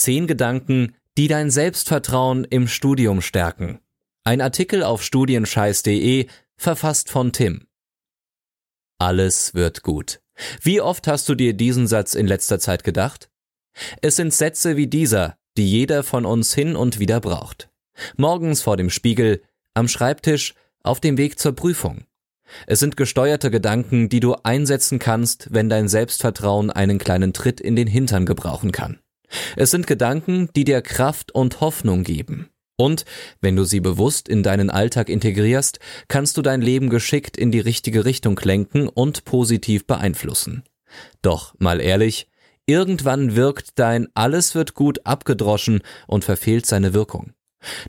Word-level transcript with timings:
Zehn 0.00 0.26
Gedanken, 0.26 0.94
die 1.18 1.28
dein 1.28 1.50
Selbstvertrauen 1.50 2.44
im 2.44 2.68
Studium 2.68 3.20
stärken. 3.20 3.80
Ein 4.24 4.40
Artikel 4.40 4.82
auf 4.82 5.02
studienscheiß.de, 5.02 6.26
verfasst 6.56 7.10
von 7.10 7.32
Tim. 7.32 7.66
Alles 8.98 9.52
wird 9.52 9.82
gut. 9.82 10.22
Wie 10.62 10.80
oft 10.80 11.06
hast 11.06 11.28
du 11.28 11.34
dir 11.34 11.52
diesen 11.52 11.86
Satz 11.86 12.14
in 12.14 12.26
letzter 12.26 12.58
Zeit 12.58 12.82
gedacht? 12.82 13.30
Es 14.00 14.16
sind 14.16 14.32
Sätze 14.32 14.78
wie 14.78 14.86
dieser, 14.86 15.36
die 15.58 15.70
jeder 15.70 16.02
von 16.02 16.24
uns 16.24 16.54
hin 16.54 16.76
und 16.76 16.98
wieder 16.98 17.20
braucht. 17.20 17.68
Morgens 18.16 18.62
vor 18.62 18.78
dem 18.78 18.88
Spiegel, 18.88 19.42
am 19.74 19.86
Schreibtisch, 19.86 20.54
auf 20.82 21.00
dem 21.00 21.18
Weg 21.18 21.38
zur 21.38 21.52
Prüfung. 21.52 22.06
Es 22.66 22.80
sind 22.80 22.96
gesteuerte 22.96 23.50
Gedanken, 23.50 24.08
die 24.08 24.20
du 24.20 24.34
einsetzen 24.44 24.98
kannst, 24.98 25.48
wenn 25.52 25.68
dein 25.68 25.88
Selbstvertrauen 25.88 26.70
einen 26.70 26.96
kleinen 26.96 27.34
Tritt 27.34 27.60
in 27.60 27.76
den 27.76 27.86
Hintern 27.86 28.24
gebrauchen 28.24 28.72
kann. 28.72 28.98
Es 29.56 29.70
sind 29.70 29.86
Gedanken, 29.86 30.48
die 30.54 30.64
dir 30.64 30.82
Kraft 30.82 31.32
und 31.32 31.60
Hoffnung 31.60 32.02
geben. 32.04 32.50
Und 32.76 33.04
wenn 33.42 33.56
du 33.56 33.64
sie 33.64 33.80
bewusst 33.80 34.26
in 34.28 34.42
deinen 34.42 34.70
Alltag 34.70 35.10
integrierst, 35.10 35.80
kannst 36.08 36.38
du 36.38 36.42
dein 36.42 36.62
Leben 36.62 36.88
geschickt 36.88 37.36
in 37.36 37.50
die 37.50 37.60
richtige 37.60 38.06
Richtung 38.06 38.40
lenken 38.42 38.88
und 38.88 39.24
positiv 39.24 39.86
beeinflussen. 39.86 40.64
Doch, 41.20 41.54
mal 41.58 41.80
ehrlich, 41.80 42.26
irgendwann 42.64 43.36
wirkt 43.36 43.78
dein 43.78 44.08
Alles 44.14 44.54
wird 44.54 44.74
gut 44.74 45.04
abgedroschen 45.04 45.82
und 46.06 46.24
verfehlt 46.24 46.64
seine 46.64 46.94
Wirkung. 46.94 47.32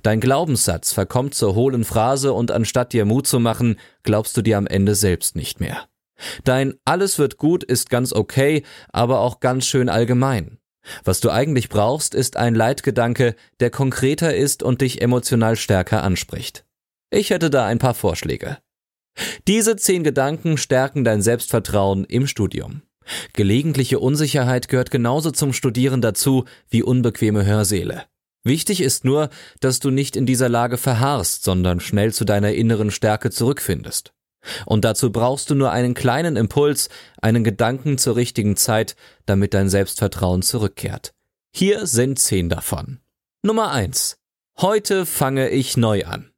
Dein 0.03 0.19
Glaubenssatz 0.19 0.91
verkommt 0.91 1.35
zur 1.35 1.55
hohlen 1.55 1.85
Phrase 1.85 2.33
und 2.33 2.51
anstatt 2.51 2.91
dir 2.91 3.05
Mut 3.05 3.27
zu 3.27 3.39
machen, 3.39 3.77
glaubst 4.03 4.35
du 4.35 4.41
dir 4.41 4.57
am 4.57 4.67
Ende 4.67 4.95
selbst 4.95 5.37
nicht 5.37 5.61
mehr. 5.61 5.87
Dein 6.43 6.75
Alles 6.85 7.17
wird 7.17 7.37
gut 7.37 7.63
ist 7.63 7.89
ganz 7.89 8.13
okay, 8.13 8.63
aber 8.89 9.21
auch 9.21 9.39
ganz 9.39 9.65
schön 9.65 9.89
allgemein. 9.89 10.57
Was 11.03 11.19
du 11.19 11.29
eigentlich 11.29 11.69
brauchst, 11.69 12.15
ist 12.15 12.37
ein 12.37 12.55
Leitgedanke, 12.55 13.35
der 13.59 13.69
konkreter 13.69 14.35
ist 14.35 14.63
und 14.63 14.81
dich 14.81 15.01
emotional 15.01 15.55
stärker 15.55 16.03
anspricht. 16.03 16.65
Ich 17.11 17.29
hätte 17.29 17.49
da 17.49 17.65
ein 17.65 17.79
paar 17.79 17.93
Vorschläge. 17.93 18.57
Diese 19.47 19.75
zehn 19.75 20.03
Gedanken 20.03 20.57
stärken 20.57 21.03
dein 21.03 21.21
Selbstvertrauen 21.21 22.05
im 22.05 22.27
Studium. 22.27 22.81
Gelegentliche 23.33 23.99
Unsicherheit 23.99 24.67
gehört 24.67 24.91
genauso 24.91 25.31
zum 25.31 25.53
Studieren 25.53 26.01
dazu 26.01 26.45
wie 26.69 26.83
unbequeme 26.83 27.45
Hörsäle. 27.45 28.05
Wichtig 28.43 28.81
ist 28.81 29.05
nur, 29.05 29.29
dass 29.59 29.79
du 29.79 29.91
nicht 29.91 30.15
in 30.15 30.25
dieser 30.25 30.49
Lage 30.49 30.77
verharrst, 30.77 31.43
sondern 31.43 31.79
schnell 31.79 32.13
zu 32.13 32.25
deiner 32.25 32.53
inneren 32.53 32.89
Stärke 32.89 33.29
zurückfindest. 33.29 34.13
Und 34.65 34.85
dazu 34.85 35.11
brauchst 35.11 35.49
du 35.49 35.55
nur 35.55 35.71
einen 35.71 35.93
kleinen 35.93 36.35
Impuls, 36.35 36.89
einen 37.21 37.43
Gedanken 37.43 37.97
zur 37.97 38.15
richtigen 38.15 38.55
Zeit, 38.55 38.95
damit 39.25 39.53
dein 39.53 39.69
Selbstvertrauen 39.69 40.41
zurückkehrt. 40.41 41.13
Hier 41.53 41.85
sind 41.85 42.19
zehn 42.19 42.49
davon. 42.49 42.99
Nummer 43.43 43.71
eins: 43.71 44.17
Heute 44.59 45.05
fange 45.05 45.49
ich 45.49 45.77
neu 45.77 46.05
an. 46.05 46.31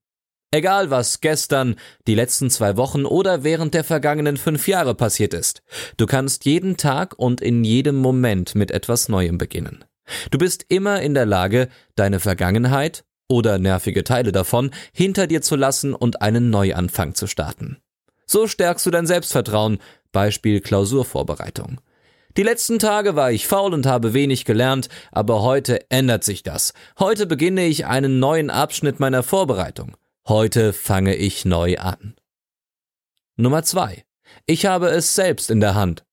Egal 0.53 0.91
was 0.91 1.19
gestern, 1.19 1.77
die 2.05 2.13
letzten 2.13 2.51
zwei 2.51 2.77
Wochen 2.77 3.05
oder 3.05 3.43
während 3.43 3.73
der 3.73 3.83
vergangenen 3.83 4.38
fünf 4.38 4.67
Jahre 4.67 4.93
passiert 4.93 5.33
ist, 5.33 5.63
du 5.97 6.05
kannst 6.05 6.45
jeden 6.45 6.77
Tag 6.77 7.17
und 7.17 7.41
in 7.41 7.63
jedem 7.63 7.95
Moment 7.95 8.53
mit 8.53 8.69
etwas 8.69 9.09
Neuem 9.09 9.39
beginnen. 9.39 9.83
Du 10.29 10.38
bist 10.38 10.65
immer 10.69 11.01
in 11.01 11.15
der 11.15 11.25
Lage, 11.25 11.69
deine 11.95 12.19
Vergangenheit 12.19 13.03
oder 13.27 13.57
nervige 13.57 14.03
Teile 14.03 14.31
davon 14.31 14.69
hinter 14.93 15.25
dir 15.25 15.41
zu 15.41 15.55
lassen 15.55 15.95
und 15.95 16.21
einen 16.21 16.51
Neuanfang 16.51 17.15
zu 17.15 17.25
starten. 17.25 17.77
So 18.33 18.47
stärkst 18.47 18.83
du 18.87 18.89
dein 18.89 19.05
Selbstvertrauen, 19.05 19.77
Beispiel 20.11 20.59
Klausurvorbereitung. 20.59 21.79
Die 22.35 22.41
letzten 22.41 22.79
Tage 22.79 23.15
war 23.15 23.31
ich 23.31 23.45
faul 23.45 23.75
und 23.75 23.85
habe 23.85 24.15
wenig 24.15 24.43
gelernt, 24.43 24.89
aber 25.11 25.43
heute 25.43 25.87
ändert 25.91 26.23
sich 26.23 26.41
das. 26.41 26.73
Heute 26.97 27.27
beginne 27.27 27.67
ich 27.67 27.85
einen 27.85 28.17
neuen 28.17 28.49
Abschnitt 28.49 28.99
meiner 28.99 29.21
Vorbereitung. 29.21 29.95
Heute 30.27 30.73
fange 30.73 31.13
ich 31.13 31.45
neu 31.45 31.77
an. 31.77 32.16
Nummer 33.35 33.61
zwei. 33.61 34.03
Ich 34.47 34.66
habe 34.66 34.88
es 34.88 35.13
selbst 35.13 35.51
in 35.51 35.59
der 35.59 35.75
Hand. 35.75 36.03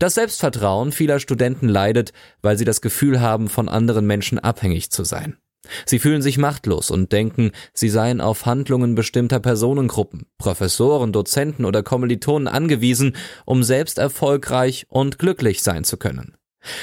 Das 0.00 0.14
Selbstvertrauen 0.14 0.90
vieler 0.90 1.20
Studenten 1.20 1.68
leidet, 1.68 2.12
weil 2.42 2.58
sie 2.58 2.64
das 2.64 2.80
Gefühl 2.80 3.20
haben, 3.20 3.48
von 3.48 3.68
anderen 3.68 4.08
Menschen 4.08 4.40
abhängig 4.40 4.90
zu 4.90 5.04
sein. 5.04 5.38
Sie 5.86 5.98
fühlen 5.98 6.22
sich 6.22 6.38
machtlos 6.38 6.90
und 6.90 7.12
denken, 7.12 7.52
sie 7.74 7.88
seien 7.88 8.20
auf 8.20 8.46
Handlungen 8.46 8.94
bestimmter 8.94 9.40
Personengruppen, 9.40 10.26
Professoren, 10.38 11.12
Dozenten 11.12 11.64
oder 11.64 11.82
Kommilitonen 11.82 12.48
angewiesen, 12.48 13.16
um 13.44 13.62
selbst 13.62 13.98
erfolgreich 13.98 14.86
und 14.88 15.18
glücklich 15.18 15.62
sein 15.62 15.84
zu 15.84 15.96
können. 15.96 16.36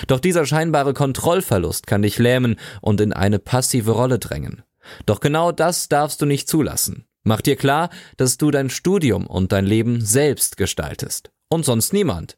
Doch 0.08 0.20
dieser 0.20 0.46
scheinbare 0.46 0.94
Kontrollverlust 0.94 1.88
kann 1.88 2.02
dich 2.02 2.18
lähmen 2.18 2.58
und 2.82 3.02
in 3.02 3.14
eine 3.14 3.40
passive 3.40 3.92
Rolle 3.92 4.20
drängen. 4.20 4.64
Doch 5.06 5.20
genau 5.20 5.52
das 5.52 5.90
darfst 5.90 6.22
du 6.22 6.26
nicht 6.26 6.48
zulassen. 6.48 7.06
Mach 7.24 7.42
dir 7.42 7.56
klar, 7.56 7.90
dass 8.18 8.38
du 8.38 8.52
dein 8.52 8.70
Studium 8.70 9.26
und 9.26 9.52
dein 9.52 9.66
Leben 9.66 10.02
selbst 10.02 10.58
gestaltest. 10.58 11.32
Und 11.50 11.66
sonst 11.66 11.92
niemand. 11.92 12.38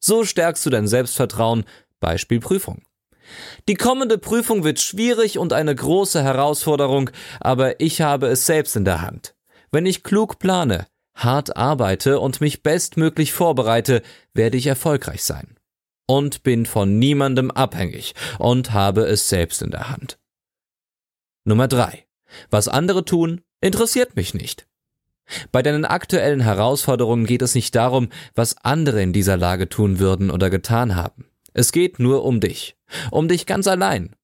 So 0.00 0.24
stärkst 0.24 0.64
du 0.64 0.70
dein 0.70 0.86
Selbstvertrauen, 0.86 1.64
Beispiel 1.98 2.38
Prüfung. 2.38 2.82
Die 3.68 3.74
kommende 3.74 4.18
Prüfung 4.18 4.64
wird 4.64 4.80
schwierig 4.80 5.38
und 5.38 5.52
eine 5.52 5.74
große 5.74 6.22
Herausforderung, 6.22 7.10
aber 7.40 7.80
ich 7.80 8.00
habe 8.00 8.28
es 8.28 8.46
selbst 8.46 8.76
in 8.76 8.84
der 8.84 9.00
Hand. 9.00 9.34
Wenn 9.70 9.86
ich 9.86 10.02
klug 10.02 10.38
plane, 10.38 10.86
hart 11.14 11.56
arbeite 11.56 12.20
und 12.20 12.40
mich 12.40 12.62
bestmöglich 12.62 13.32
vorbereite, 13.32 14.02
werde 14.34 14.56
ich 14.56 14.66
erfolgreich 14.66 15.24
sein. 15.24 15.56
Und 16.06 16.42
bin 16.42 16.64
von 16.64 16.98
niemandem 16.98 17.50
abhängig 17.50 18.14
und 18.38 18.72
habe 18.72 19.02
es 19.02 19.28
selbst 19.28 19.60
in 19.60 19.70
der 19.70 19.90
Hand. 19.90 20.18
Nummer 21.44 21.68
drei: 21.68 22.06
Was 22.50 22.68
andere 22.68 23.04
tun, 23.04 23.42
interessiert 23.60 24.16
mich 24.16 24.32
nicht. 24.32 24.66
Bei 25.52 25.62
deinen 25.62 25.84
aktuellen 25.84 26.40
Herausforderungen 26.40 27.26
geht 27.26 27.42
es 27.42 27.54
nicht 27.54 27.74
darum, 27.74 28.08
was 28.34 28.56
andere 28.64 29.02
in 29.02 29.12
dieser 29.12 29.36
Lage 29.36 29.68
tun 29.68 29.98
würden 29.98 30.30
oder 30.30 30.48
getan 30.48 30.96
haben. 30.96 31.26
Es 31.58 31.72
geht 31.72 31.98
nur 31.98 32.24
um 32.24 32.38
dich. 32.38 32.76
Um 33.10 33.26
dich 33.26 33.44
ganz 33.44 33.66
allein. 33.66 34.14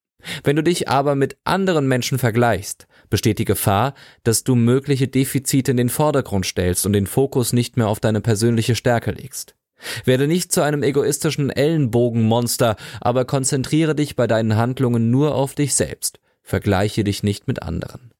Wenn 0.44 0.54
du 0.54 0.62
dich 0.62 0.88
aber 0.88 1.16
mit 1.16 1.36
anderen 1.42 1.88
Menschen 1.88 2.20
vergleichst, 2.20 2.86
besteht 3.10 3.40
die 3.40 3.44
Gefahr, 3.44 3.94
dass 4.22 4.44
du 4.44 4.54
mögliche 4.54 5.08
Defizite 5.08 5.72
in 5.72 5.76
den 5.76 5.88
Vordergrund 5.88 6.46
stellst 6.46 6.86
und 6.86 6.92
den 6.92 7.08
Fokus 7.08 7.52
nicht 7.52 7.76
mehr 7.76 7.88
auf 7.88 7.98
deine 7.98 8.20
persönliche 8.20 8.76
Stärke 8.76 9.10
legst. 9.10 9.56
Werde 10.04 10.28
nicht 10.28 10.52
zu 10.52 10.62
einem 10.62 10.84
egoistischen 10.84 11.50
Ellenbogenmonster, 11.50 12.76
aber 13.00 13.24
konzentriere 13.24 13.96
dich 13.96 14.14
bei 14.14 14.28
deinen 14.28 14.54
Handlungen 14.54 15.10
nur 15.10 15.34
auf 15.34 15.56
dich 15.56 15.74
selbst. 15.74 16.20
Vergleiche 16.40 17.02
dich 17.02 17.24
nicht 17.24 17.48
mit 17.48 17.64
anderen. 17.64 18.12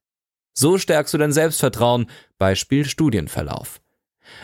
So 0.55 0.77
stärkst 0.77 1.15
du 1.15 1.19
dein 1.19 1.33
Selbstvertrauen, 1.33 2.11
Beispiel 2.37 2.85
Studienverlauf. 2.85 3.81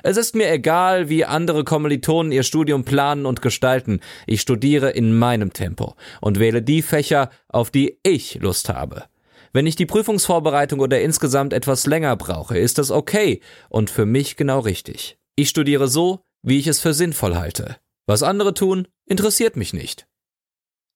Es 0.03 0.17
ist 0.17 0.35
mir 0.35 0.51
egal, 0.51 1.09
wie 1.09 1.25
andere 1.25 1.65
Kommilitonen 1.65 2.33
ihr 2.33 2.43
Studium 2.43 2.85
planen 2.85 3.27
und 3.27 3.43
gestalten. 3.43 4.01
Ich 4.27 4.41
studiere 4.41 4.91
in 4.91 5.17
meinem 5.17 5.53
Tempo 5.53 5.95
und 6.21 6.39
wähle 6.39 6.63
die 6.63 6.83
Fächer, 6.83 7.31
auf 7.49 7.71
die 7.71 7.99
ich 8.03 8.37
Lust 8.37 8.69
habe. 8.69 9.05
Wenn 9.53 9.67
ich 9.67 9.77
die 9.77 9.87
Prüfungsvorbereitung 9.87 10.81
oder 10.81 11.01
insgesamt 11.01 11.53
etwas 11.53 11.87
länger 11.87 12.17
brauche, 12.17 12.57
ist 12.57 12.79
das 12.79 12.91
okay 12.91 13.41
und 13.69 13.91
für 13.91 14.07
mich 14.07 14.37
genau 14.37 14.61
richtig. 14.61 15.19
Ich 15.35 15.49
studiere 15.49 15.89
so, 15.89 16.21
wie 16.43 16.59
ich 16.59 16.67
es 16.67 16.81
für 16.81 16.95
sinnvoll 16.95 17.37
halte. 17.37 17.77
Was 18.07 18.23
andere 18.23 18.55
tun, 18.55 18.89
interessiert 19.07 19.57
mich 19.57 19.73
nicht. 19.73 20.07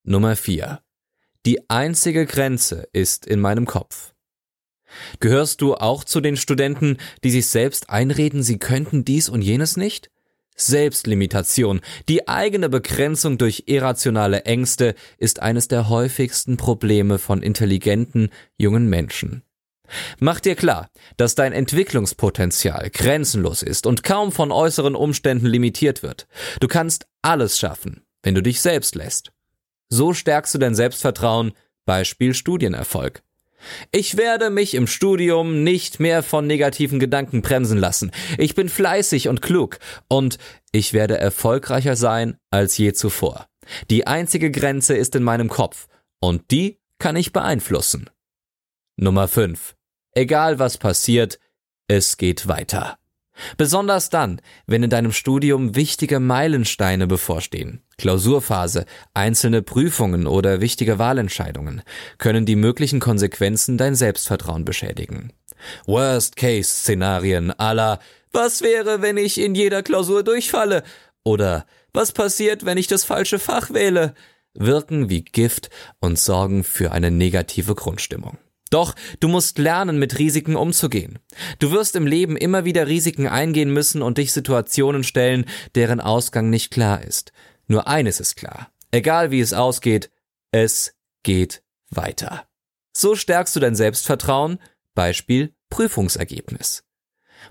Nummer 0.03 0.35
4. 0.35 0.81
Die 1.45 1.69
einzige 1.69 2.25
Grenze 2.25 2.87
ist 2.93 3.25
in 3.25 3.39
meinem 3.39 3.65
Kopf. 3.65 4.14
Gehörst 5.19 5.61
du 5.61 5.75
auch 5.75 6.03
zu 6.03 6.21
den 6.21 6.37
Studenten, 6.37 6.97
die 7.23 7.31
sich 7.31 7.47
selbst 7.47 7.89
einreden, 7.89 8.43
sie 8.43 8.57
könnten 8.57 9.05
dies 9.05 9.29
und 9.29 9.41
jenes 9.41 9.77
nicht? 9.77 10.09
Selbstlimitation, 10.55 11.81
die 12.07 12.29
eigene 12.29 12.69
Begrenzung 12.69 13.37
durch 13.37 13.63
irrationale 13.65 14.43
Ängste 14.45 14.95
ist 15.17 15.41
eines 15.41 15.67
der 15.67 15.89
häufigsten 15.89 16.55
Probleme 16.55 17.19
von 17.19 17.41
intelligenten 17.41 18.29
jungen 18.57 18.89
Menschen. 18.89 19.43
Mach 20.19 20.39
dir 20.39 20.55
klar, 20.55 20.89
dass 21.17 21.35
dein 21.35 21.51
Entwicklungspotenzial 21.51 22.89
grenzenlos 22.89 23.61
ist 23.61 23.85
und 23.85 24.03
kaum 24.03 24.31
von 24.31 24.51
äußeren 24.51 24.95
Umständen 24.95 25.45
limitiert 25.45 26.03
wird. 26.03 26.27
Du 26.59 26.67
kannst 26.67 27.05
alles 27.21 27.59
schaffen, 27.59 28.01
wenn 28.23 28.33
du 28.33 28.41
dich 28.41 28.61
selbst 28.61 28.95
lässt. 28.95 29.31
So 29.89 30.13
stärkst 30.13 30.55
du 30.55 30.57
dein 30.57 30.73
Selbstvertrauen, 30.73 31.51
Beispiel 31.85 32.33
Studienerfolg. 32.33 33.21
Ich 33.91 34.17
werde 34.17 34.49
mich 34.49 34.73
im 34.73 34.87
Studium 34.87 35.63
nicht 35.63 35.99
mehr 35.99 36.23
von 36.23 36.47
negativen 36.47 36.99
Gedanken 36.99 37.41
bremsen 37.41 37.77
lassen. 37.77 38.11
Ich 38.37 38.55
bin 38.55 38.69
fleißig 38.69 39.27
und 39.27 39.41
klug 39.41 39.79
und 40.07 40.37
ich 40.71 40.93
werde 40.93 41.17
erfolgreicher 41.17 41.95
sein 41.95 42.37
als 42.51 42.77
je 42.77 42.93
zuvor. 42.93 43.47
Die 43.89 44.07
einzige 44.07 44.51
Grenze 44.51 44.95
ist 44.95 45.15
in 45.15 45.23
meinem 45.23 45.49
Kopf 45.49 45.87
und 46.19 46.51
die 46.51 46.79
kann 46.99 47.15
ich 47.15 47.33
beeinflussen. 47.33 48.09
Nummer 48.97 49.27
5. 49.27 49.75
Egal 50.13 50.59
was 50.59 50.77
passiert, 50.77 51.39
es 51.87 52.17
geht 52.17 52.47
weiter. 52.47 52.97
Besonders 53.57 54.09
dann, 54.09 54.41
wenn 54.67 54.83
in 54.83 54.89
deinem 54.89 55.11
Studium 55.11 55.75
wichtige 55.75 56.19
Meilensteine 56.19 57.07
bevorstehen. 57.07 57.81
Klausurphase, 57.97 58.85
einzelne 59.13 59.61
Prüfungen 59.61 60.27
oder 60.27 60.61
wichtige 60.61 60.99
Wahlentscheidungen 60.99 61.81
können 62.17 62.45
die 62.45 62.55
möglichen 62.55 62.99
Konsequenzen 62.99 63.77
dein 63.77 63.95
Selbstvertrauen 63.95 64.65
beschädigen. 64.65 65.33
Worst-Case-Szenarien 65.85 67.51
aller 67.51 67.99
Was 68.31 68.61
wäre, 68.61 69.01
wenn 69.01 69.17
ich 69.17 69.39
in 69.39 69.55
jeder 69.55 69.83
Klausur 69.83 70.23
durchfalle? 70.23 70.83
Oder 71.23 71.65
Was 71.93 72.11
passiert, 72.11 72.65
wenn 72.65 72.77
ich 72.77 72.87
das 72.87 73.03
falsche 73.03 73.39
Fach 73.39 73.73
wähle? 73.73 74.13
wirken 74.55 75.09
wie 75.09 75.21
Gift 75.21 75.69
und 75.99 76.17
sorgen 76.17 76.63
für 76.63 76.91
eine 76.91 77.11
negative 77.11 77.75
Grundstimmung. 77.75 78.37
Doch 78.69 78.95
du 79.19 79.27
musst 79.27 79.57
lernen, 79.57 79.99
mit 79.99 80.17
Risiken 80.17 80.55
umzugehen. 80.55 81.19
Du 81.59 81.71
wirst 81.71 81.95
im 81.95 82.07
Leben 82.07 82.35
immer 82.35 82.65
wieder 82.65 82.87
Risiken 82.87 83.27
eingehen 83.27 83.71
müssen 83.71 84.01
und 84.01 84.17
dich 84.17 84.33
Situationen 84.33 85.03
stellen, 85.03 85.45
deren 85.75 85.99
Ausgang 86.01 86.49
nicht 86.49 86.71
klar 86.71 87.03
ist. 87.03 87.31
Nur 87.67 87.87
eines 87.87 88.19
ist 88.19 88.35
klar. 88.35 88.69
Egal 88.91 89.31
wie 89.31 89.39
es 89.39 89.53
ausgeht, 89.53 90.09
es 90.51 90.95
geht 91.23 91.63
weiter. 91.89 92.47
So 92.93 93.15
stärkst 93.15 93.55
du 93.55 93.59
dein 93.59 93.75
Selbstvertrauen, 93.75 94.59
Beispiel 94.93 95.53
Prüfungsergebnis. 95.69 96.83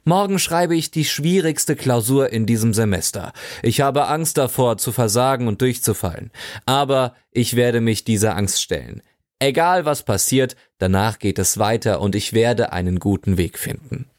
Morgen 0.02 0.38
schreibe 0.38 0.75
ich 0.75 0.90
die 0.90 1.05
schwierigste 1.05 1.76
Klausur 1.76 2.31
in 2.31 2.46
diesem 2.46 2.75
Semester. 2.75 3.32
Ich 3.62 3.81
habe 3.81 4.08
Angst 4.08 4.38
davor, 4.38 4.78
zu 4.78 4.90
versagen 4.90 5.46
und 5.46 5.61
durchzufallen. 5.61 6.31
Aber 6.66 7.14
ich 7.31 7.55
werde 7.55 7.81
mich 7.81 8.05
dieser 8.05 8.37
Angst 8.37 8.62
stellen. 8.62 9.02
Egal 9.39 9.85
was 9.85 10.05
passiert, 10.05 10.57
danach 10.79 11.19
geht 11.19 11.39
es 11.39 11.59
weiter 11.59 12.01
und 12.01 12.15
ich 12.15 12.33
werde 12.33 12.73
einen 12.73 12.99
guten 12.99 13.37
Weg 13.37 13.59
finden. 13.59 14.11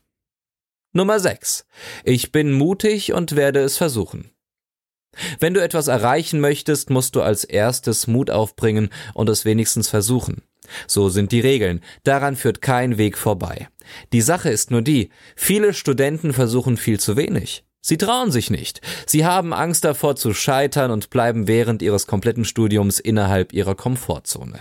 Nummer 0.93 1.19
6. 1.19 1.65
Ich 2.03 2.31
bin 2.31 2.53
mutig 2.53 3.13
und 3.13 3.35
werde 3.35 3.59
es 3.59 3.77
versuchen. 3.77 4.31
Wenn 5.39 5.53
du 5.53 5.61
etwas 5.61 5.87
erreichen 5.87 6.39
möchtest, 6.39 6.89
musst 6.89 7.15
du 7.15 7.21
als 7.21 7.43
erstes 7.43 8.07
Mut 8.07 8.29
aufbringen 8.29 8.89
und 9.13 9.29
es 9.29 9.45
wenigstens 9.45 9.89
versuchen. 9.89 10.43
So 10.87 11.09
sind 11.09 11.31
die 11.31 11.39
Regeln, 11.39 11.81
daran 12.03 12.35
führt 12.35 12.61
kein 12.61 12.97
Weg 12.97 13.17
vorbei. 13.17 13.69
Die 14.13 14.21
Sache 14.21 14.49
ist 14.49 14.71
nur 14.71 14.81
die, 14.81 15.09
viele 15.35 15.73
Studenten 15.73 16.33
versuchen 16.33 16.77
viel 16.77 16.99
zu 16.99 17.17
wenig. 17.17 17.63
Sie 17.87 17.97
trauen 17.97 18.31
sich 18.31 18.49
nicht. 18.49 18.81
Sie 19.05 19.27
haben 19.27 19.53
Angst 19.53 19.85
davor 19.85 20.15
zu 20.15 20.33
scheitern 20.33 20.89
und 20.89 21.11
bleiben 21.11 21.47
während 21.47 21.83
ihres 21.83 22.07
kompletten 22.07 22.43
Studiums 22.43 22.99
innerhalb 22.99 23.53
ihrer 23.53 23.75
Komfortzone. 23.75 24.57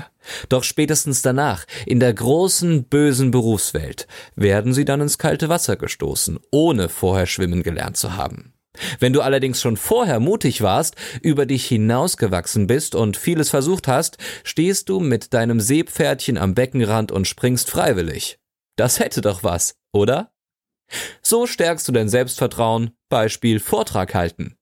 Doch 0.50 0.62
spätestens 0.62 1.22
danach, 1.22 1.64
in 1.86 2.00
der 2.00 2.12
großen, 2.12 2.84
bösen 2.84 3.30
Berufswelt, 3.30 4.08
werden 4.36 4.74
sie 4.74 4.84
dann 4.84 5.00
ins 5.00 5.16
kalte 5.16 5.48
Wasser 5.48 5.76
gestoßen, 5.76 6.38
ohne 6.50 6.90
vorher 6.90 7.24
schwimmen 7.24 7.62
gelernt 7.62 7.96
zu 7.96 8.14
haben. 8.14 8.52
Wenn 9.00 9.14
du 9.14 9.22
allerdings 9.22 9.58
schon 9.58 9.78
vorher 9.78 10.20
mutig 10.20 10.60
warst, 10.60 10.94
über 11.22 11.46
dich 11.46 11.64
hinausgewachsen 11.64 12.66
bist 12.66 12.94
und 12.94 13.16
vieles 13.16 13.48
versucht 13.48 13.88
hast, 13.88 14.18
stehst 14.42 14.90
du 14.90 15.00
mit 15.00 15.32
deinem 15.32 15.60
Seepferdchen 15.60 16.36
am 16.36 16.54
Beckenrand 16.54 17.10
und 17.10 17.26
springst 17.26 17.70
freiwillig. 17.70 18.38
Das 18.76 19.00
hätte 19.00 19.22
doch 19.22 19.42
was, 19.42 19.76
oder? 19.94 20.33
So 21.22 21.46
stärkst 21.46 21.86
du 21.88 21.92
dein 21.92 22.08
Selbstvertrauen, 22.08 22.90
Beispiel 23.08 23.60
Vortrag 23.60 24.14
halten. 24.14 24.56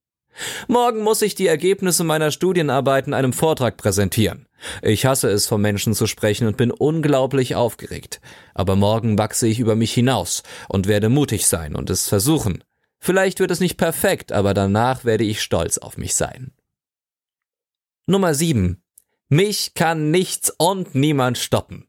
Morgen 0.66 1.02
muss 1.02 1.22
ich 1.22 1.34
die 1.34 1.46
Ergebnisse 1.46 2.04
meiner 2.04 2.30
Studienarbeiten 2.30 3.12
einem 3.12 3.32
Vortrag 3.32 3.76
präsentieren. 3.76 4.46
Ich 4.80 5.04
hasse 5.04 5.28
es, 5.28 5.46
vor 5.46 5.58
Menschen 5.58 5.94
zu 5.94 6.06
sprechen 6.06 6.46
und 6.46 6.56
bin 6.56 6.70
unglaublich 6.70 7.54
aufgeregt. 7.54 8.20
Aber 8.54 8.76
morgen 8.76 9.19
wachse 9.19 9.46
ich 9.46 9.58
über 9.58 9.76
mich 9.76 9.92
hinaus 9.92 10.42
und 10.69 10.88
werde 10.88 11.08
mutig 11.08 11.46
sein 11.46 11.74
und 11.74 11.90
es 11.90 12.08
versuchen. 12.08 12.64
Vielleicht 12.98 13.40
wird 13.40 13.50
es 13.50 13.60
nicht 13.60 13.76
perfekt, 13.76 14.32
aber 14.32 14.54
danach 14.54 15.04
werde 15.04 15.24
ich 15.24 15.42
stolz 15.42 15.78
auf 15.78 15.98
mich 15.98 16.14
sein. 16.14 16.52
Nummer 18.06 18.34
7. 18.34 18.82
Mich 19.28 19.74
kann 19.74 20.10
nichts 20.10 20.54
und 20.56 20.94
niemand 20.94 21.38
stoppen. 21.38 21.88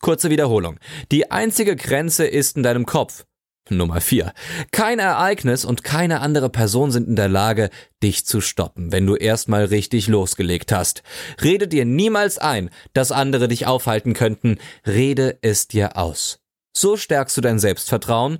Kurze 0.00 0.30
Wiederholung. 0.30 0.78
Die 1.10 1.30
einzige 1.30 1.76
Grenze 1.76 2.26
ist 2.26 2.56
in 2.56 2.62
deinem 2.62 2.86
Kopf. 2.86 3.24
Nummer 3.70 4.00
4. 4.00 4.32
Kein 4.72 4.98
Ereignis 4.98 5.64
und 5.64 5.84
keine 5.84 6.20
andere 6.20 6.50
Person 6.50 6.90
sind 6.90 7.08
in 7.08 7.16
der 7.16 7.28
Lage, 7.28 7.70
dich 8.02 8.26
zu 8.26 8.40
stoppen, 8.40 8.90
wenn 8.90 9.06
du 9.06 9.14
erstmal 9.14 9.64
richtig 9.66 10.08
losgelegt 10.08 10.72
hast. 10.72 11.02
Rede 11.42 11.68
dir 11.68 11.84
niemals 11.84 12.38
ein, 12.38 12.70
dass 12.92 13.12
andere 13.12 13.48
dich 13.48 13.66
aufhalten 13.66 14.14
könnten. 14.14 14.58
Rede 14.86 15.38
es 15.42 15.68
dir 15.68 15.96
aus. 15.96 16.40
So 16.76 16.96
stärkst 16.96 17.36
du 17.36 17.40
dein 17.40 17.58
Selbstvertrauen. 17.58 18.38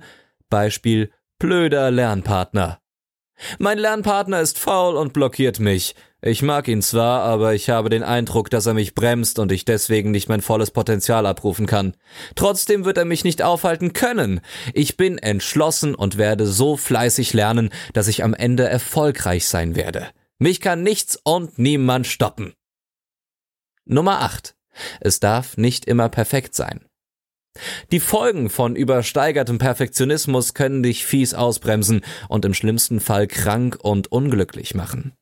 Beispiel 0.49 1.11
blöder 1.39 1.89
Lernpartner. 1.89 2.79
Mein 3.59 3.77
Lernpartner 3.77 4.41
ist 4.41 4.59
faul 4.59 4.95
und 4.95 5.13
blockiert 5.13 5.59
mich. 5.59 5.95
Ich 6.25 6.41
mag 6.41 6.69
ihn 6.69 6.81
zwar, 6.81 7.23
aber 7.23 7.53
ich 7.53 7.69
habe 7.69 7.89
den 7.89 8.01
Eindruck, 8.01 8.49
dass 8.49 8.65
er 8.65 8.73
mich 8.73 8.95
bremst 8.95 9.39
und 9.39 9.51
ich 9.51 9.65
deswegen 9.65 10.11
nicht 10.11 10.29
mein 10.29 10.39
volles 10.39 10.71
Potenzial 10.71 11.25
abrufen 11.25 11.65
kann. 11.65 11.97
Trotzdem 12.35 12.85
wird 12.85 12.97
er 12.97 13.03
mich 13.03 13.25
nicht 13.25 13.41
aufhalten 13.41 13.91
können. 13.91 14.39
Ich 14.73 14.95
bin 14.95 15.17
entschlossen 15.17 15.93
und 15.93 16.17
werde 16.17 16.47
so 16.47 16.77
fleißig 16.77 17.33
lernen, 17.33 17.71
dass 17.91 18.07
ich 18.07 18.23
am 18.23 18.33
Ende 18.33 18.65
erfolgreich 18.69 19.49
sein 19.49 19.75
werde. 19.75 20.11
Mich 20.39 20.61
kann 20.61 20.81
nichts 20.81 21.19
und 21.21 21.59
niemand 21.59 22.07
stoppen. 22.07 22.53
Nummer 23.83 24.21
8. 24.21 24.55
Es 25.01 25.19
darf 25.19 25.57
nicht 25.57 25.83
immer 25.83 26.07
perfekt 26.07 26.55
sein. 26.55 26.85
Die 27.91 27.99
Folgen 27.99 28.49
von 28.49 28.77
übersteigertem 28.77 29.57
Perfektionismus 29.57 30.53
können 30.53 30.83
dich 30.83 31.05
fies 31.05 31.33
ausbremsen 31.33 31.99
und 32.29 32.45
im 32.45 32.53
schlimmsten 32.53 33.01
Fall 33.01 33.27
krank 33.27 33.77
und 33.81 34.09
unglücklich 34.09 34.73
machen. 34.73 35.17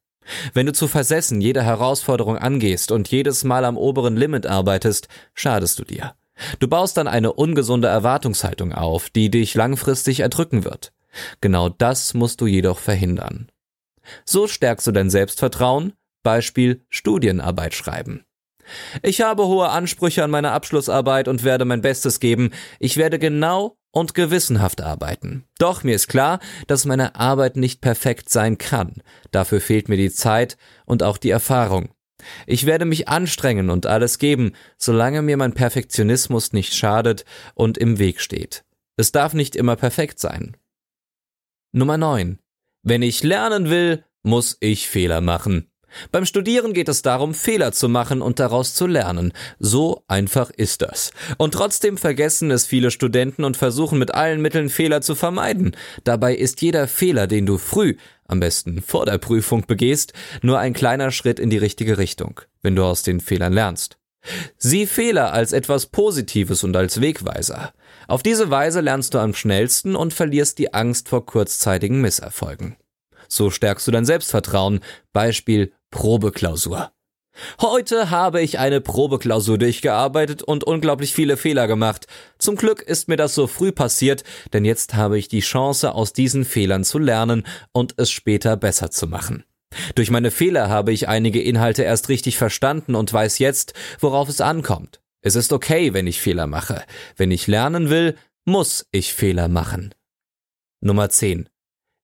Wenn 0.53 0.65
du 0.65 0.73
zu 0.73 0.87
versessen 0.87 1.41
jede 1.41 1.63
Herausforderung 1.63 2.37
angehst 2.37 2.91
und 2.91 3.09
jedes 3.09 3.43
Mal 3.43 3.65
am 3.65 3.77
oberen 3.77 4.15
Limit 4.15 4.45
arbeitest, 4.45 5.07
schadest 5.33 5.79
du 5.79 5.83
dir. 5.83 6.13
Du 6.59 6.67
baust 6.67 6.97
dann 6.97 7.07
eine 7.07 7.33
ungesunde 7.33 7.87
Erwartungshaltung 7.87 8.73
auf, 8.73 9.09
die 9.09 9.29
dich 9.29 9.53
langfristig 9.55 10.21
erdrücken 10.21 10.63
wird. 10.63 10.93
Genau 11.41 11.69
das 11.69 12.13
musst 12.13 12.41
du 12.41 12.47
jedoch 12.47 12.79
verhindern. 12.79 13.49
So 14.25 14.47
stärkst 14.47 14.87
du 14.87 14.91
dein 14.91 15.09
Selbstvertrauen, 15.09 15.93
Beispiel 16.23 16.85
Studienarbeit 16.89 17.73
schreiben. 17.73 18.25
Ich 19.01 19.21
habe 19.21 19.47
hohe 19.47 19.69
Ansprüche 19.69 20.23
an 20.23 20.31
meine 20.31 20.51
Abschlussarbeit 20.51 21.27
und 21.27 21.43
werde 21.43 21.65
mein 21.65 21.81
Bestes 21.81 22.19
geben. 22.19 22.51
Ich 22.79 22.97
werde 22.97 23.19
genau 23.19 23.77
und 23.91 24.13
gewissenhaft 24.13 24.81
arbeiten. 24.81 25.45
Doch 25.57 25.83
mir 25.83 25.95
ist 25.95 26.07
klar, 26.07 26.39
dass 26.67 26.85
meine 26.85 27.15
Arbeit 27.15 27.57
nicht 27.57 27.81
perfekt 27.81 28.29
sein 28.29 28.57
kann. 28.57 29.01
Dafür 29.31 29.61
fehlt 29.61 29.89
mir 29.89 29.97
die 29.97 30.11
Zeit 30.11 30.57
und 30.85 31.03
auch 31.03 31.17
die 31.17 31.29
Erfahrung. 31.29 31.89
Ich 32.45 32.65
werde 32.65 32.85
mich 32.85 33.07
anstrengen 33.07 33.69
und 33.69 33.85
alles 33.85 34.19
geben, 34.19 34.53
solange 34.77 35.21
mir 35.21 35.37
mein 35.37 35.53
Perfektionismus 35.53 36.53
nicht 36.53 36.73
schadet 36.73 37.25
und 37.55 37.77
im 37.77 37.99
Weg 37.99 38.21
steht. 38.21 38.63
Es 38.97 39.11
darf 39.11 39.33
nicht 39.33 39.55
immer 39.55 39.75
perfekt 39.75 40.19
sein. 40.19 40.55
Nummer 41.71 41.97
9. 41.97 42.39
Wenn 42.83 43.01
ich 43.01 43.23
lernen 43.23 43.69
will, 43.69 44.03
muss 44.23 44.57
ich 44.59 44.87
Fehler 44.87 45.21
machen. 45.21 45.70
Beim 46.11 46.25
Studieren 46.25 46.73
geht 46.73 46.89
es 46.89 47.01
darum, 47.01 47.33
Fehler 47.33 47.71
zu 47.71 47.89
machen 47.89 48.21
und 48.21 48.39
daraus 48.39 48.73
zu 48.73 48.87
lernen. 48.87 49.33
So 49.59 50.03
einfach 50.07 50.49
ist 50.49 50.81
das. 50.81 51.11
Und 51.37 51.53
trotzdem 51.53 51.97
vergessen 51.97 52.51
es 52.51 52.65
viele 52.65 52.91
Studenten 52.91 53.43
und 53.43 53.57
versuchen 53.57 53.99
mit 53.99 54.13
allen 54.13 54.41
Mitteln 54.41 54.69
Fehler 54.69 55.01
zu 55.01 55.15
vermeiden. 55.15 55.75
Dabei 56.03 56.35
ist 56.35 56.61
jeder 56.61 56.87
Fehler, 56.87 57.27
den 57.27 57.45
du 57.45 57.57
früh, 57.57 57.95
am 58.27 58.39
besten 58.39 58.81
vor 58.81 59.05
der 59.05 59.17
Prüfung 59.17 59.65
begehst, 59.67 60.13
nur 60.41 60.59
ein 60.59 60.73
kleiner 60.73 61.11
Schritt 61.11 61.39
in 61.39 61.49
die 61.49 61.57
richtige 61.57 61.97
Richtung, 61.97 62.41
wenn 62.61 62.75
du 62.75 62.83
aus 62.83 63.03
den 63.03 63.19
Fehlern 63.19 63.53
lernst. 63.53 63.97
Sieh 64.57 64.85
Fehler 64.85 65.33
als 65.33 65.51
etwas 65.51 65.87
Positives 65.87 66.63
und 66.63 66.75
als 66.75 67.01
Wegweiser. 67.01 67.73
Auf 68.07 68.23
diese 68.23 68.49
Weise 68.49 68.81
lernst 68.81 69.13
du 69.13 69.19
am 69.19 69.33
schnellsten 69.33 69.95
und 69.95 70.13
verlierst 70.13 70.59
die 70.59 70.73
Angst 70.73 71.09
vor 71.09 71.25
kurzzeitigen 71.25 72.01
Misserfolgen. 72.01 72.77
So 73.27 73.49
stärkst 73.49 73.87
du 73.87 73.91
dein 73.91 74.05
Selbstvertrauen. 74.05 74.81
Beispiel 75.13 75.71
Probeklausur. 75.91 76.91
Heute 77.61 78.09
habe 78.09 78.41
ich 78.41 78.59
eine 78.59 78.81
Probeklausur 78.81 79.57
durchgearbeitet 79.57 80.43
und 80.43 80.63
unglaublich 80.63 81.13
viele 81.13 81.37
Fehler 81.37 81.67
gemacht. 81.67 82.07
Zum 82.39 82.55
Glück 82.55 82.81
ist 82.81 83.07
mir 83.07 83.17
das 83.17 83.35
so 83.35 83.47
früh 83.47 83.71
passiert, 83.71 84.23
denn 84.53 84.65
jetzt 84.65 84.95
habe 84.95 85.17
ich 85.17 85.27
die 85.27 85.39
Chance, 85.39 85.93
aus 85.93 86.13
diesen 86.13 86.45
Fehlern 86.45 86.83
zu 86.83 86.99
lernen 86.99 87.45
und 87.71 87.93
es 87.97 88.11
später 88.11 88.57
besser 88.57 88.91
zu 88.91 89.07
machen. 89.07 89.43
Durch 89.95 90.11
meine 90.11 90.31
Fehler 90.31 90.69
habe 90.69 90.91
ich 90.91 91.07
einige 91.07 91.41
Inhalte 91.41 91.83
erst 91.83 92.09
richtig 92.09 92.37
verstanden 92.37 92.95
und 92.95 93.13
weiß 93.13 93.39
jetzt, 93.39 93.73
worauf 93.99 94.27
es 94.27 94.41
ankommt. 94.41 95.01
Es 95.21 95.35
ist 95.35 95.53
okay, 95.53 95.93
wenn 95.93 96.07
ich 96.07 96.19
Fehler 96.19 96.47
mache. 96.47 96.83
Wenn 97.15 97.31
ich 97.31 97.47
lernen 97.47 97.89
will, 97.89 98.17
muss 98.43 98.87
ich 98.91 99.13
Fehler 99.13 99.47
machen. 99.47 99.93
Nummer 100.81 101.09
10. 101.09 101.47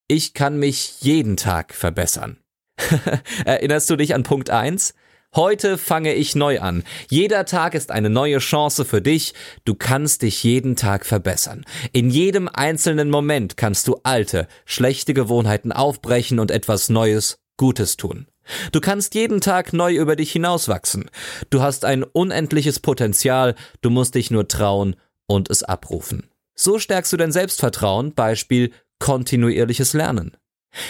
Ich 0.07 0.33
kann 0.33 0.57
mich 0.57 1.01
jeden 1.01 1.35
Tag 1.35 1.73
verbessern. 1.73 2.37
Erinnerst 3.45 3.89
du 3.89 3.95
dich 3.95 4.13
an 4.13 4.23
Punkt 4.23 4.49
1? 4.49 4.93
Heute 5.35 5.77
fange 5.77 6.13
ich 6.13 6.35
neu 6.35 6.59
an. 6.61 6.83
Jeder 7.09 7.45
Tag 7.45 7.75
ist 7.75 7.91
eine 7.91 8.09
neue 8.09 8.39
Chance 8.39 8.85
für 8.85 9.01
dich. 9.01 9.33
Du 9.65 9.75
kannst 9.75 10.21
dich 10.21 10.43
jeden 10.43 10.75
Tag 10.75 11.05
verbessern. 11.05 11.65
In 11.91 12.09
jedem 12.09 12.47
einzelnen 12.47 13.09
Moment 13.09 13.57
kannst 13.57 13.87
du 13.87 13.99
alte, 14.03 14.47
schlechte 14.65 15.13
Gewohnheiten 15.13 15.71
aufbrechen 15.71 16.39
und 16.39 16.49
etwas 16.49 16.89
Neues, 16.89 17.39
Gutes 17.57 17.97
tun. 17.97 18.27
Du 18.71 18.79
kannst 18.79 19.13
jeden 19.15 19.41
Tag 19.41 19.73
neu 19.73 19.95
über 19.95 20.15
dich 20.15 20.31
hinauswachsen. 20.31 21.09
Du 21.49 21.61
hast 21.61 21.85
ein 21.85 22.03
unendliches 22.03 22.79
Potenzial, 22.79 23.55
du 23.81 23.89
musst 23.89 24.15
dich 24.15 24.31
nur 24.31 24.47
trauen 24.47 24.95
und 25.27 25.49
es 25.49 25.63
abrufen. 25.63 26.29
So 26.55 26.79
stärkst 26.79 27.11
du 27.11 27.17
dein 27.17 27.31
Selbstvertrauen, 27.31 28.13
Beispiel 28.13 28.71
kontinuierliches 28.99 29.93
Lernen. 29.93 30.37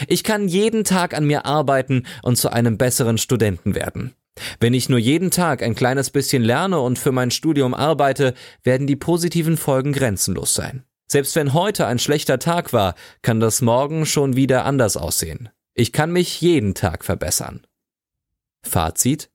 Ich 0.07 0.23
kann 0.23 0.47
jeden 0.47 0.83
Tag 0.83 1.13
an 1.13 1.25
mir 1.25 1.45
arbeiten 1.45 2.03
und 2.23 2.37
zu 2.37 2.49
einem 2.51 2.77
besseren 2.77 3.17
Studenten 3.17 3.75
werden. 3.75 4.13
Wenn 4.59 4.73
ich 4.73 4.89
nur 4.89 4.99
jeden 4.99 5.31
Tag 5.31 5.63
ein 5.63 5.75
kleines 5.75 6.09
bisschen 6.09 6.43
lerne 6.43 6.79
und 6.79 6.99
für 6.99 7.11
mein 7.11 7.31
Studium 7.31 7.73
arbeite, 7.73 8.33
werden 8.63 8.87
die 8.87 8.95
positiven 8.95 9.57
Folgen 9.57 9.93
grenzenlos 9.93 10.53
sein. 10.53 10.83
Selbst 11.09 11.35
wenn 11.35 11.53
heute 11.53 11.87
ein 11.87 11.99
schlechter 11.99 12.37
Tag 12.37 12.73
war, 12.73 12.95
kann 13.21 13.39
das 13.39 13.61
morgen 13.61 14.05
schon 14.05 14.35
wieder 14.35 14.65
anders 14.65 14.97
aussehen. 14.97 15.49
Ich 15.73 15.93
kann 15.93 16.11
mich 16.11 16.41
jeden 16.41 16.73
Tag 16.73 17.05
verbessern. 17.05 17.65
Fazit 18.63 19.29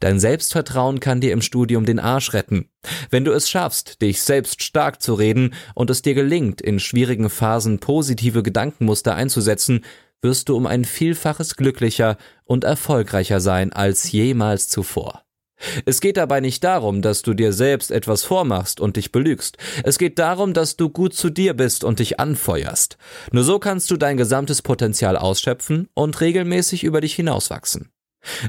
Dein 0.00 0.20
Selbstvertrauen 0.20 1.00
kann 1.00 1.20
dir 1.20 1.32
im 1.32 1.42
Studium 1.42 1.84
den 1.84 1.98
Arsch 1.98 2.32
retten. 2.32 2.68
Wenn 3.10 3.24
du 3.24 3.32
es 3.32 3.48
schaffst, 3.48 4.02
dich 4.02 4.22
selbst 4.22 4.62
stark 4.62 5.02
zu 5.02 5.14
reden 5.14 5.54
und 5.74 5.90
es 5.90 6.02
dir 6.02 6.14
gelingt, 6.14 6.60
in 6.60 6.80
schwierigen 6.80 7.30
Phasen 7.30 7.78
positive 7.78 8.42
Gedankenmuster 8.42 9.14
einzusetzen, 9.14 9.84
wirst 10.22 10.48
du 10.48 10.56
um 10.56 10.66
ein 10.66 10.84
Vielfaches 10.84 11.56
glücklicher 11.56 12.16
und 12.44 12.64
erfolgreicher 12.64 13.40
sein 13.40 13.72
als 13.72 14.10
jemals 14.10 14.68
zuvor. 14.68 15.22
Es 15.84 16.00
geht 16.00 16.16
dabei 16.16 16.40
nicht 16.40 16.62
darum, 16.62 17.02
dass 17.02 17.22
du 17.22 17.34
dir 17.34 17.52
selbst 17.52 17.90
etwas 17.90 18.24
vormachst 18.24 18.80
und 18.80 18.96
dich 18.96 19.10
belügst. 19.10 19.58
Es 19.82 19.98
geht 19.98 20.18
darum, 20.18 20.54
dass 20.54 20.76
du 20.76 20.88
gut 20.88 21.14
zu 21.14 21.30
dir 21.30 21.54
bist 21.54 21.82
und 21.84 21.98
dich 21.98 22.20
anfeuerst. 22.20 22.96
Nur 23.32 23.44
so 23.44 23.58
kannst 23.58 23.90
du 23.90 23.96
dein 23.96 24.16
gesamtes 24.16 24.62
Potenzial 24.62 25.16
ausschöpfen 25.16 25.88
und 25.94 26.20
regelmäßig 26.20 26.84
über 26.84 27.00
dich 27.00 27.14
hinauswachsen. 27.14 27.90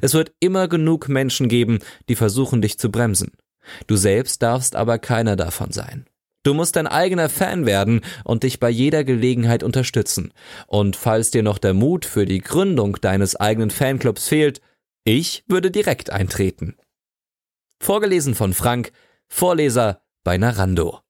Es 0.01 0.13
wird 0.13 0.33
immer 0.39 0.67
genug 0.67 1.09
Menschen 1.09 1.47
geben, 1.47 1.79
die 2.07 2.15
versuchen, 2.15 2.61
dich 2.61 2.79
zu 2.79 2.91
bremsen. 2.91 3.31
Du 3.87 3.95
selbst 3.95 4.41
darfst 4.41 4.75
aber 4.75 4.99
keiner 4.99 5.35
davon 5.35 5.71
sein. 5.71 6.05
Du 6.43 6.53
musst 6.53 6.77
dein 6.77 6.87
eigener 6.87 7.29
Fan 7.29 7.65
werden 7.65 8.01
und 8.23 8.43
dich 8.43 8.59
bei 8.59 8.69
jeder 8.69 9.03
Gelegenheit 9.03 9.61
unterstützen. 9.61 10.33
Und 10.67 10.95
falls 10.95 11.31
dir 11.31 11.43
noch 11.43 11.57
der 11.57 11.73
Mut 11.73 12.05
für 12.05 12.25
die 12.25 12.39
Gründung 12.39 12.97
deines 13.01 13.35
eigenen 13.35 13.69
Fanclubs 13.69 14.27
fehlt, 14.27 14.61
ich 15.03 15.43
würde 15.47 15.69
direkt 15.69 16.11
eintreten. 16.11 16.75
Vorgelesen 17.81 18.35
von 18.35 18.53
Frank, 18.53 18.91
Vorleser 19.27 20.01
bei 20.23 20.37
Narando. 20.37 21.01